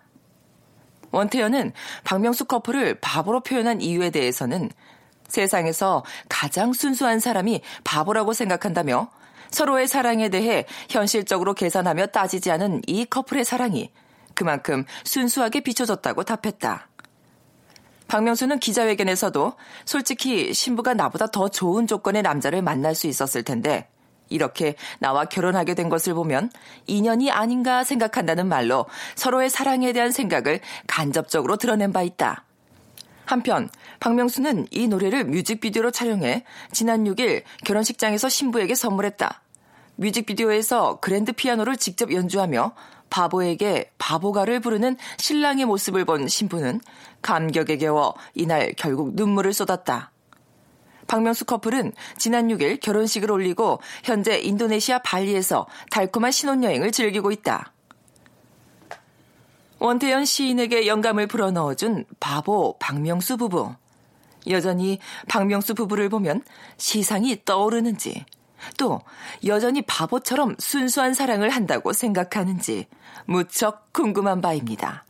[1.12, 4.72] 원태연은 박명수 커플을 바보로 표현한 이유에 대해서는
[5.28, 9.10] 세상에서 가장 순수한 사람이 바보라고 생각한다며
[9.52, 13.92] 서로의 사랑에 대해 현실적으로 계산하며 따지지 않은 이 커플의 사랑이
[14.34, 16.88] 그만큼 순수하게 비춰졌다고 답했다.
[18.08, 19.54] 박명수는 기자회견에서도
[19.86, 23.88] 솔직히 신부가 나보다 더 좋은 조건의 남자를 만날 수 있었을 텐데
[24.30, 26.52] 이렇게 나와 결혼하게 된 것을 보면
[26.88, 32.46] 인연이 아닌가 생각한다는 말로 서로의 사랑에 대한 생각을 간접적으로 드러낸 바 있다.
[33.26, 33.70] 한편
[34.00, 39.43] 박명수는 이 노래를 뮤직비디오로 촬영해 지난 6일 결혼식장에서 신부에게 선물했다.
[39.96, 42.74] 뮤직비디오에서 그랜드 피아노를 직접 연주하며
[43.10, 46.82] 바보에게 바보가를 부르는 신랑의 모습을 본 신부는
[47.22, 50.12] 감격에 겨워 이날 결국 눈물을 쏟았다.
[51.06, 57.72] 박명수 커플은 지난 6일 결혼식을 올리고 현재 인도네시아 발리에서 달콤한 신혼여행을 즐기고 있다.
[59.80, 63.76] 원태연 시인에게 영감을 불어넣어준 바보 박명수 부부.
[64.48, 66.42] 여전히 박명수 부부를 보면
[66.78, 68.26] 시상이 떠오르는지
[68.78, 69.02] 또
[69.46, 72.88] 여전히 바보처럼 순수한 사랑을 한다고 생각하는지
[73.26, 75.06] 무척 궁금한 바입니다.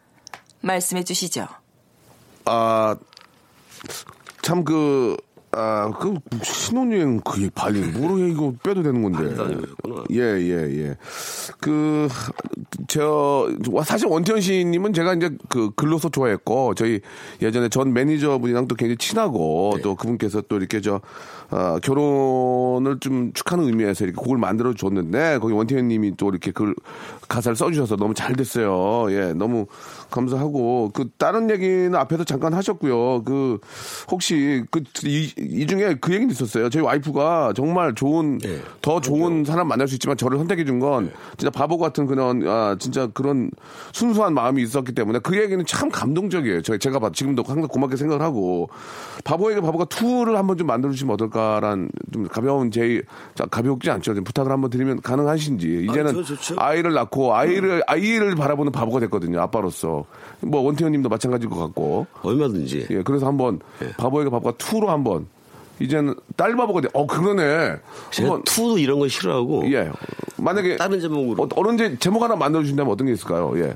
[0.61, 1.47] 말씀해 주시죠.
[2.45, 2.95] 아,
[4.41, 5.15] 참 그,
[5.51, 9.35] 아, 그, 신혼여행, 그게 발리, 해, 이거 빼도 되는 건데.
[10.11, 10.97] 예, 예, 예.
[11.59, 12.07] 그,
[12.87, 17.01] 저, 와, 사실 원태연 시인님은 제가 이제 그 글로서 좋아했고, 저희
[17.41, 21.01] 예전에 전 매니저분이랑 또 굉장히 친하고, 또 그분께서 또 이렇게 저,
[21.55, 26.73] 아, 결혼을 좀 축하하는 의미에서 이렇게 곡을 만들어 줬는데, 거기 원태연 님이 또 이렇게 그
[27.29, 29.05] 가사를 써주셔서 너무 잘 됐어요.
[29.11, 29.67] 예, 너무
[30.09, 33.23] 감사하고, 그, 다른 얘기는 앞에서 잠깐 하셨고요.
[33.23, 33.59] 그,
[34.09, 36.69] 혹시 그, 이, 이 중에 그 얘기도 있었어요.
[36.69, 38.59] 저희 와이프가 정말 좋은, 예.
[38.81, 43.07] 더 좋은 사람 만날 수 있지만 저를 선택해 준건 진짜 바보 같은 그런, 아, 진짜
[43.13, 43.51] 그런
[43.91, 46.63] 순수한 마음이 있었기 때문에 그 얘기는 참 감동적이에요.
[46.63, 48.69] 저, 제가 봐, 지금도 항상 고맙게 생각을 하고,
[49.23, 53.01] 바보에게 바보가 투를 한번 좀 만들어 주시면 어떨까 란 좀 가벼운 제,
[53.35, 54.13] 자, 가볍지 않죠.
[54.13, 55.87] 좀 부탁을 한번 드리면 가능하신지.
[55.89, 56.55] 이제는 저 좋죠.
[56.57, 59.41] 아이를 낳고 아이를, 아이를 바라보는 바보가 됐거든요.
[59.41, 60.05] 아빠로서.
[60.41, 62.05] 뭐 원태현 님도 마찬가지일 것 같고.
[62.21, 62.87] 얼마든지.
[62.91, 63.91] 예, 그래서 한번 예.
[63.97, 65.27] 바보에게 바보가 투로 한번
[65.79, 66.89] 이제는 딸 바보가 돼.
[66.93, 67.77] 어, 그러네.
[68.11, 69.89] 제가 투도 이런 거 싫어하고 예.
[70.37, 73.53] 만약에 다른 제목으로 어, 제, 제목 하나 만들어 주신다면 어떤 게 있을까요?
[73.55, 73.73] 예.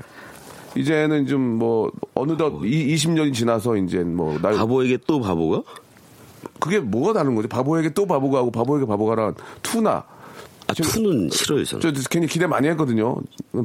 [0.76, 5.62] 이제는 좀 뭐 어느덧 이 20년이 지나서 이제 뭐 날 바보에게 또 바보가?
[6.60, 7.48] 그게 뭐가 다른 거죠?
[7.48, 10.04] 바보에게 또 바보가 하고 바보에게 바보가란 투나
[10.66, 11.80] 아, 투는 싫어요, 저는.
[11.94, 13.16] 저 괜히 기대 많이 했거든요.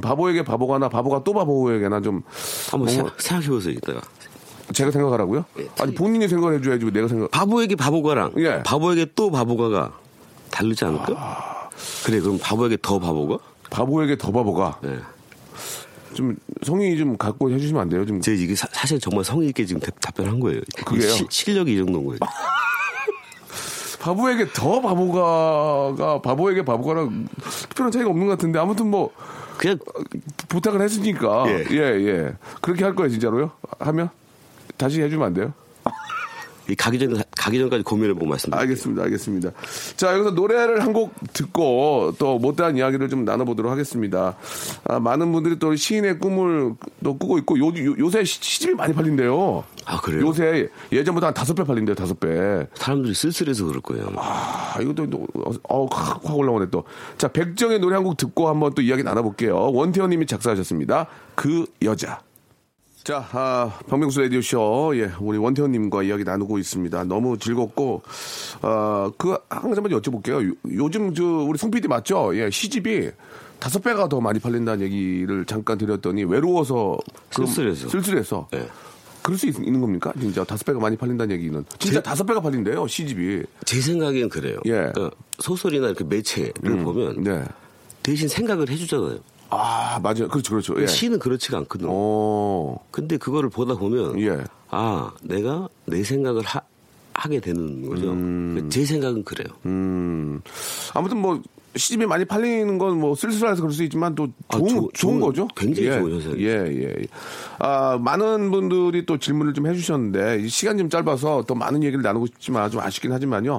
[0.01, 2.21] 바보에게 바보가나 바보가 또 바보에게나 좀
[2.71, 4.01] 한번 뭔가- 생각- 생각해보세요, 이따가.
[4.73, 5.43] 제가 생각하라고요?
[5.59, 7.29] 예, 아니 본인이 생각을 해줘야지 왜 내가 생각.
[7.31, 8.63] 바보에게 바보가랑 예.
[8.63, 9.91] 바보에게 또 바보가가
[10.49, 11.69] 다르지 않을까?
[12.05, 13.37] 그래, 그럼 바보에게 더 바보가?
[13.69, 14.97] 바보에게 더 바보가 네.
[16.13, 18.05] 좀 성의 좀 갖고 해주시면 안 돼요?
[18.05, 20.61] 좀 제가 이게 사, 실 정말 성의 있게 지금 답- 답변한 거예요.
[20.85, 21.09] 그게요?
[21.09, 22.19] 시- 실력이 이 정도인 거예요.
[24.03, 27.25] 바보에게 더 바보가가 바보에게 바보가랑
[27.69, 29.11] 특별한 차이가 없는 것 같은데 아무튼 뭐
[29.57, 29.79] 그냥
[30.49, 31.65] 부탁을 했으니까 예.
[31.71, 32.33] 예 예.
[32.61, 33.51] 그렇게 할 거예요 진짜로요?
[33.79, 34.09] 하면
[34.75, 35.53] 다시 해주면 안 돼요?
[36.69, 38.61] 이 가기 전 가기 전까지 고민해 보고 말씀드릴게요.
[38.61, 39.51] 알겠습니다, 알겠습니다.
[39.97, 44.37] 자 여기서 노래를 한 곡 듣고 또 못다한 이야기를 좀 나눠보도록 하겠습니다.
[44.85, 49.63] 아, 많은 분들이 또 시인의 꿈을 또 꾸고 있고 요, 요, 새 시집이 많이 팔린대요.
[49.85, 50.27] 아, 그래요?
[50.27, 52.67] 요새 예전보다 한 다섯 배 팔린대요, 다섯 배.
[52.75, 54.11] 사람들이 쓸쓸해서 그럴 거예요.
[54.17, 55.25] 아, 이것도 또,
[55.67, 56.83] 어, 확, 확 올라오네 또.
[57.17, 59.71] 자, 백정의 노래 한 곡 듣고 한번 또 이야기 나눠볼게요.
[59.73, 61.07] 원태현 님이 작사하셨습니다.
[61.35, 62.19] 그 여자.
[63.03, 67.03] 자, 아, 박명수 라디오쇼, 예, 우리 원태현 님과 이야기 나누고 있습니다.
[67.03, 68.01] 너무 즐겁고,
[68.61, 70.47] 어, 그, 한 가지만 여쭤볼게요.
[70.49, 72.31] 요- 요 즘 저, 우리 송 PD 맞죠?
[72.37, 73.11] 예, 시집이
[73.59, 76.97] 다섯 배가 더 많이 팔린다는 얘기를 잠깐 드렸더니 외로워서.
[77.31, 77.89] 쓸쓸해서.
[77.89, 78.47] 쓸쓸해서.
[78.51, 78.65] 네.
[79.21, 80.13] 그럴 수 있, 는 겁니까?
[80.19, 81.65] 진짜 다섯 배가 많이 팔린다는 얘기는.
[81.79, 83.43] 진짜 제- 다섯 배가 팔린대요, 시집이.
[83.65, 84.59] 제 생각엔 그래요.
[84.65, 84.71] 예.
[84.93, 87.43] 그러니까 소설이나 이렇게 매체를 보면 네.
[88.01, 89.19] 대신 생각을 해주잖아요.
[89.53, 90.27] 아, 맞아요.
[90.27, 90.81] 그렇죠, 그렇죠.
[90.81, 90.87] 예.
[90.87, 91.87] 시는 그렇지가 않거든.
[91.87, 94.43] 요 어, 근데 그거를 보다 보면 예.
[94.69, 96.61] 아 내가 내 생각을 하,
[97.13, 98.07] 하게 되는 거죠.
[98.07, 99.55] 그러니까 제 생각은 그래요.
[99.65, 100.41] 음.
[100.93, 101.41] 아무튼 뭐,
[101.75, 105.19] 시집이 많이 팔리는 건 뭐 쓸쓸해서 그럴 수 있지만 또 아, 좋은, 조- 좋은, 좋은,
[105.19, 105.47] 거죠?
[105.55, 106.41] 굉장히 예, 좋은 현상이죠.
[106.41, 106.95] 예, 예.
[107.59, 112.27] 아, 많은 분들이 또 질문을 좀 해주셨는데, 이 시간 좀 짧아서 또 많은 얘기를 나누고
[112.27, 113.57] 싶지만 좀 아쉽긴 하지만요.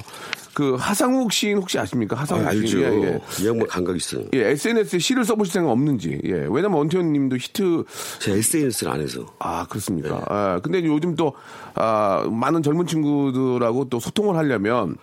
[0.55, 2.15] 그 하상욱 시인 혹시 아십니까?
[2.15, 2.63] 하상욱 아, 시인.
[2.63, 2.81] 알죠.
[2.81, 3.21] 예, 예.
[3.43, 4.25] 이 양반 감각 있어요.
[4.35, 6.21] 예, SNS에 시를 써보실 생각 없는지.
[6.25, 6.33] 예.
[6.49, 7.85] 왜냐면 원태연 님도 히트,
[8.21, 10.11] 제 SNS를 안 해서 아, 그렇습니까?
[10.19, 10.25] 네.
[10.29, 11.33] 아, 근데 요즘 또,
[11.75, 14.95] 아, 많은 젊은 친구들하고 또 소통을 하려면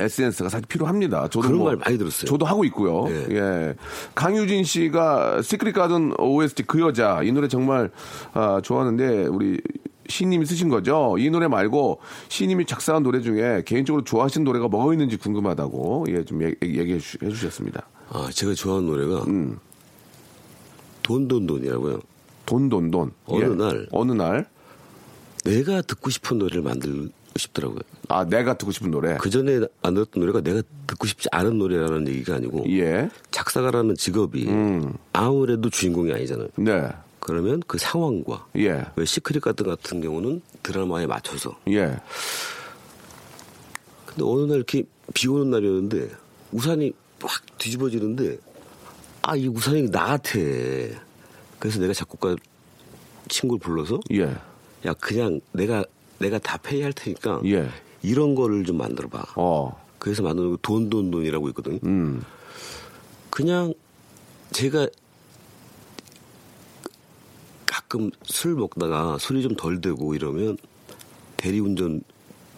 [0.00, 1.28] SNS가 사실 필요합니다.
[1.28, 2.26] 저도 그런 뭐- 말 많이 들었어요.
[2.26, 3.06] 저도 하고 있고요.
[3.10, 3.26] 예.
[3.36, 3.74] 예.
[4.14, 7.90] 강유진 씨가 시크릿 가든 OST 그 여자 이 노래 정말
[8.32, 9.60] 아, 좋아하는데 우리
[10.08, 11.14] 시인님이 쓰신 거죠.
[11.18, 16.42] 이 노래 말고 시인님이 작사한 노래 중에 개인적으로 좋아하시는 노래가 뭐가 있는지 궁금하다고 예, 좀
[16.42, 17.86] 얘- 얘기해 주, 해주셨습니다.
[18.10, 19.58] 아 제가 좋아하는 노래가 음.
[21.02, 22.00] 돈돈돈이라고요.
[22.46, 23.12] 돈, 돈, 돈.
[23.26, 23.48] 어느 예.
[23.48, 23.86] 날.
[23.92, 24.46] 어느 날.
[25.44, 27.80] 내가 듣고 싶은 노래를 만들고 싶더라고요.
[28.08, 29.16] 아, 내가 듣고 싶은 노래.
[29.18, 33.08] 그 전에 안 들었던 노래가 내가 듣고 싶지 않은 노래라는 얘기가 아니고 예.
[33.30, 34.92] 작사가라는 직업이 음.
[35.12, 36.48] 아무래도 주인공이 아니잖아요.
[36.56, 36.88] 네.
[37.20, 38.84] 그러면 그 상황과 예.
[38.96, 41.96] 왜 시크릿 가든 같은 경우는 드라마에 맞춰서 예.
[44.06, 44.82] 근데 어느 날 이렇게
[45.14, 46.10] 비 오는 날이었는데
[46.52, 48.38] 우산이 확 뒤집어지는데
[49.22, 50.32] 아 이 우산이 나 같아
[51.60, 52.34] 그래서 내가 작곡가
[53.28, 54.24] 친구를 불러서 예.
[54.84, 55.84] 야 그냥 내가
[56.22, 57.68] 내가 다 페이할 테니까 예.
[58.02, 59.80] 이런 거를 좀 만들어봐 어.
[59.98, 62.22] 그래서 만든 돈돈 돈이라고 있거든요 음.
[63.30, 63.74] 그냥
[64.52, 64.88] 제가
[67.66, 70.56] 가끔 술 먹다가 술이 좀 덜 되고 이러면
[71.36, 72.02] 대리운전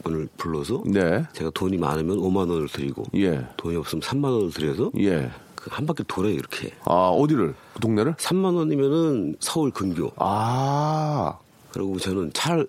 [0.04, 1.24] 원을 불러서 네.
[1.32, 3.46] 제가 돈이 많으면 5만 원을 드리고 예.
[3.56, 5.30] 돈이 없으면 3만 원을 드려서 예.
[5.54, 6.72] 그한 바퀴 돌아요 이렇게.
[6.84, 7.54] 아, 어디를?
[7.72, 8.14] 그 동네를?
[8.16, 10.12] 3만 원이면은 서울 근교.
[10.16, 11.38] 아.
[11.70, 12.62] 그리고 저는 차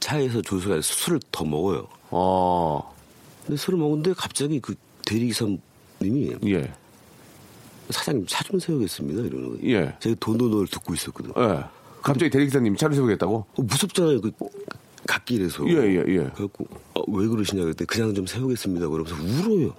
[0.00, 1.86] 차에서 조수가 술을 더 먹어요.
[2.10, 2.94] 어.
[3.46, 4.74] 근데 술을 먹는데 갑자기 그
[5.06, 6.72] 대리기사님이 예.
[7.90, 9.76] 사장님 차 좀 세우겠습니다 이러는 거예요.
[9.76, 9.96] 예.
[10.00, 11.30] 제가 돈돈을 듣고 있었거든.
[11.30, 11.64] 요 예.
[12.02, 13.46] 갑자기 대리기사님이 차를 세우겠다고?
[13.56, 14.20] 무섭잖아요.
[14.20, 14.32] 그
[15.06, 15.68] 갓길에서.
[15.68, 16.16] 예, 예, 예.
[16.34, 18.88] 그래갖고 어, 왜 그러시냐 그랬더니 그냥 좀 세우겠습니다.
[18.88, 19.72] 그러면서 울어요.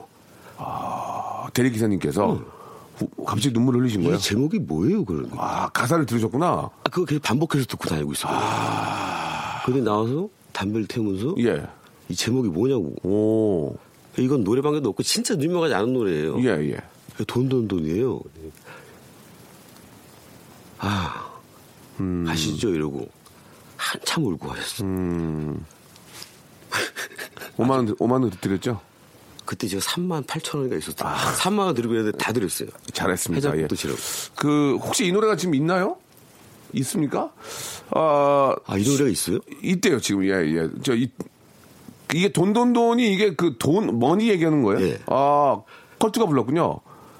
[0.57, 2.41] 아, 대리기사님께서
[2.97, 4.15] 후- 갑자기 눈물 흘리신 거예요?
[4.15, 5.03] 이 제목이 뭐예요?
[5.05, 5.41] 그러는 거예요.
[5.43, 6.47] 아, 가사를 들으셨구나?
[6.47, 8.31] 아, 그거 계속 반복해서 듣고 다니고 있어요.
[9.67, 11.33] 근데 나와서 담배를 태우면서 아.
[11.39, 11.67] 예.
[12.07, 12.95] 이 제목이 뭐냐고.
[13.03, 13.77] 오.
[14.17, 16.41] 이건 노래방에도 없고 진짜 유명하지 않은 노래예요.
[16.41, 16.77] 예, 예.
[17.27, 18.21] 돈돈 돈이에요.
[20.77, 21.29] 아,
[21.99, 22.25] 음.
[22.29, 22.69] 아시죠?
[22.73, 23.09] 이러고
[23.75, 24.85] 한참 울고 하셨어.
[24.85, 25.65] 음.
[27.57, 28.79] 5만 원, 5만 원 드렸죠?
[29.43, 31.13] 그때 제가 3만 8천 원인가 있었어요.
[31.13, 32.69] 3만 원 드리고 했는데 다 드렸어요.
[32.93, 33.57] 잘했습니다.
[33.57, 33.67] 예.
[34.33, 35.97] 그, 혹시 이 노래가 지금 있나요?
[36.73, 37.31] 있습니까?
[37.91, 39.39] 아, 아, 이 노래가 있어요?
[39.63, 40.23] 있대요, 지금.
[40.25, 40.67] 예, 예.
[40.83, 41.09] 저, 이,
[42.13, 44.87] 이게 돈돈돈이 이게 그 돈, 머니 얘기하는 거예요?
[44.87, 44.99] 예.
[45.07, 45.61] 아,
[45.99, 46.79] 컬투가 불렀군요.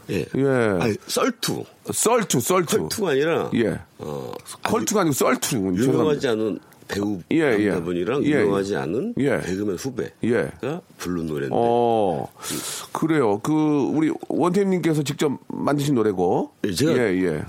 [0.10, 0.26] 예.
[0.36, 0.44] 예.
[0.80, 1.64] 아니, 썰투.
[1.92, 2.78] 썰투, 썰투.
[2.80, 3.80] 컬투가 아니라 예.
[3.98, 4.32] 어,
[4.64, 5.58] 컬투가 아니고 썰투.
[5.58, 7.68] 유명하지 않은 배우 예, 예.
[7.72, 8.78] 남자분이랑 예, 유명하지 예.
[8.78, 9.42] 않은 예.
[9.42, 10.80] 배그맨 후배가 예.
[10.98, 12.32] 부른 노래인데 어,
[12.94, 13.40] 그래요.
[13.40, 16.52] 그, 우리 원태님께서 직접 만드신 노래고.
[16.64, 17.44] 예, 제가- 예, 예.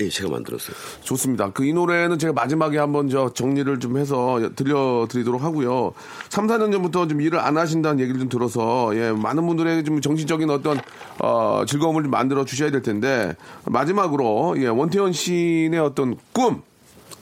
[0.00, 0.74] 예, 제가 만들었어요.
[1.02, 1.50] 좋습니다.
[1.52, 5.92] 그 이 노래는 제가 마지막에 한번 저 정리를 좀 해서 들려드리도록 하고요.
[6.30, 10.48] 3, 4년 전부터 좀 일을 안 하신다는 얘기를 좀 들어서 예, 많은 분들에게 좀 정신적인
[10.50, 10.80] 어떤
[11.20, 16.62] 어, 즐거움을 좀 만들어 주셔야 될 텐데 마지막으로 예, 원태현 씨의 어떤 꿈,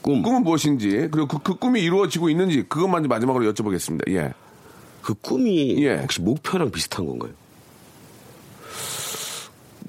[0.01, 0.21] 꿈.
[0.23, 4.09] 꿈은 무엇인지 그리고 그, 그 꿈이 이루어지고 있는지 그것만 좀 마지막으로 여쭤보겠습니다.
[4.13, 4.33] 예.
[5.01, 5.97] 그 꿈이 예.
[5.97, 7.31] 혹시 목표랑 비슷한 건가요?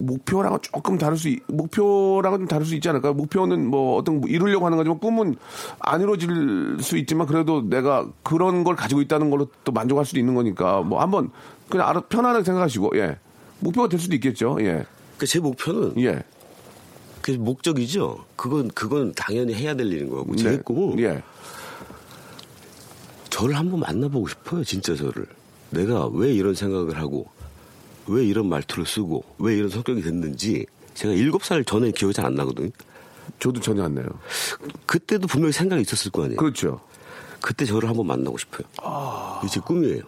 [0.07, 3.15] 목표랑은 조금 다를 수, 있- 목표랑은 좀 다를 수 있지 않을까요?
[3.15, 5.37] 목표는 뭐 어떤 뭐 이루려고 하는 거지만 꿈은
[5.79, 10.35] 안 이루어질 수 있지만 그래도 내가 그런 걸 가지고 있다는 걸로 또 만족할 수도 있는
[10.35, 11.31] 거니까 뭐 한번
[11.69, 13.17] 그냥 알아, 편안하게 생각하시고, 예.
[13.61, 14.85] 목표가 될 수도 있겠죠, 예.
[15.19, 16.23] 그 제 목표는 예.
[17.21, 18.25] 그 목적이죠.
[18.35, 20.57] 그건 그건 당연히 해야 될 일인 거고 제 네.
[20.59, 21.23] 꿈은 예.
[23.31, 24.65] 저를 한번 만나보고 싶어요.
[24.65, 25.27] 진짜 저를
[25.71, 27.29] 내가 왜 이런 생각을 하고
[28.07, 32.35] 왜 이런 말투를 쓰고 왜 이런 성격이 됐는지 제가 일곱 살 전에 기억이 잘 안
[32.35, 32.71] 나거든요.
[33.39, 34.07] 저도 전혀 안 나요.
[34.87, 36.37] 그때도 분명히 생각이 있었을 거 아니에요.
[36.37, 36.81] 그렇죠.
[37.41, 38.67] 그때 저를 한번 만나고 싶어요.
[39.43, 40.03] 이게 제 꿈이에요.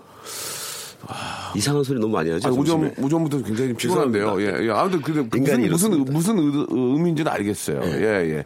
[1.55, 2.49] 이상한 소리 너무 많이 하죠.
[2.49, 2.93] 아니, 오전.
[2.99, 4.41] 오전부터 굉장히 좀 피곤한데요.
[4.41, 4.67] 예.
[4.67, 4.71] 예.
[4.71, 6.13] 아무튼 근데 무슨, 무슨, 이렇습니다.
[6.13, 7.81] 무슨 의- 의미인지는 알겠어요.
[7.85, 8.01] 예,
[8.39, 8.45] 예.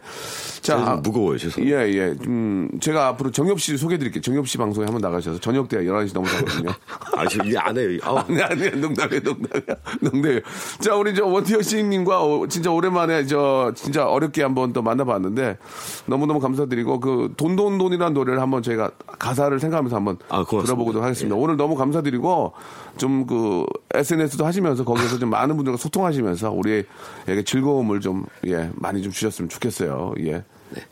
[0.61, 1.87] 제가 좀 무거워요, 죄송합니다.
[1.87, 2.15] 예, 예.
[2.21, 4.21] 좀, 제가 앞으로 정엽 씨 소개해 드릴게요.
[4.21, 6.69] 정엽 씨 방송에 한번 나가셔서 저녁 때 11시 넘어가거든요.
[7.15, 7.97] 아, 지금 이제 안 해요.
[8.03, 9.75] 아우, 아니, 아니, 농담이에요, 농담이에요.
[10.01, 10.39] 농담이에요.
[10.79, 15.57] 자, 우리 저 원태현 씨님과 어, 진짜 오랜만에 저 진짜 어렵게 한번 또 만나봤는데
[16.05, 20.43] 너무너무 감사드리고 그 돈돈돈이라는 노래를 한번 저희가 가사를 생각하면서 한번 아.
[20.49, 21.35] 들어보도록 하겠습니다.
[21.35, 22.48] 오늘 너무 감사드리고
[22.97, 29.11] 좀 그 SNS도 하시면서 거기에서 좀 많은 분들과 소통하시면서 우리에게 즐거움을 좀 예, 많이 좀
[29.11, 30.13] 주셨으면 좋겠어요.
[30.21, 30.43] 예.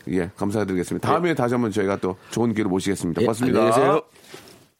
[0.08, 1.08] 예, 감사드리겠습니다.
[1.08, 3.22] 다음에 다시 한번 저희가 또 좋은 기회로 모시겠습니다.
[3.22, 3.58] 예, 고맙습니다.
[3.58, 4.02] 안녕히 계세요.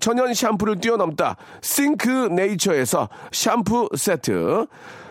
[0.00, 1.36] 천연 샴푸를 뛰어넘다.
[1.60, 4.66] 싱크 네이처에서 샴푸 세트,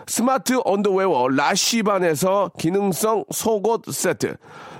[0.06, 4.36] 스마트 언더웨어 라쉬반에서 기능성 속옷 세트,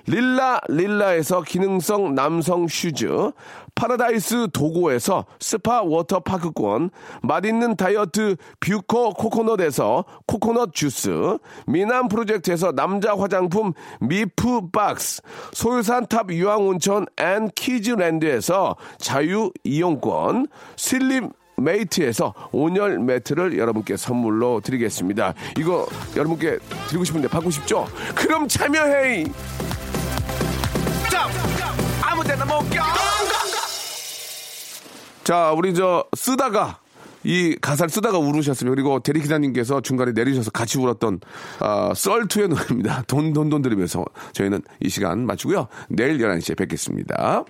[0.06, 3.32] 릴라 릴라에서 기능성 남성 슈즈,
[3.78, 6.90] 파라다이스 도고에서 스파 워터파크권,
[7.22, 15.22] 맛있는 다이어트 뷰코 코코넛에서 코코넛 주스, 미남 프로젝트에서 남자 화장품 미프 박스,
[15.52, 25.34] 소요산 탑 유황온천 and 키즈랜드에서 자유 이용권, 슬림 메이트에서 온열 매트를 여러분께 선물로 드리겠습니다.
[25.56, 26.58] 이거 여러분께
[26.88, 27.86] 드리고 싶은데 받고 싶죠?
[28.16, 29.24] 그럼 참여해!
[35.28, 36.80] 자, 우리 저 쓰다가
[37.22, 41.20] 이 가사를 쓰다가 울으셨으면 그리고 대리 기사님께서 중간에 내리셔서 같이 울었던
[41.60, 43.02] 아, 썰투의 노래입니다.
[43.02, 45.68] 돈돈돈 들으면서 저희는 이 시간 마치고요.
[45.90, 47.44] 내일 11시에 뵙겠습니다.